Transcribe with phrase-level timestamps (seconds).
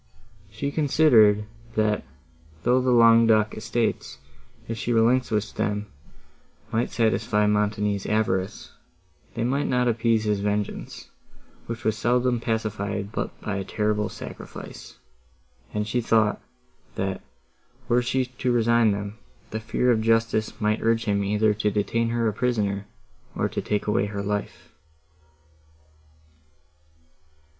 [0.49, 1.45] She considered,
[1.75, 2.03] that,
[2.63, 4.17] though the Languedoc estates,
[4.67, 5.91] if she relinquished them,
[6.71, 8.71] would satisfy Montoni's avarice,
[9.35, 11.11] they might not appease his vengeance,
[11.67, 14.97] which was seldom pacified but by a terrible sacrifice;
[15.71, 16.41] and she even thought,
[16.95, 17.21] that,
[17.87, 19.19] were she to resign them,
[19.51, 22.87] the fear of justice might urge him either to detain her a prisoner,
[23.35, 24.71] or to take away her life.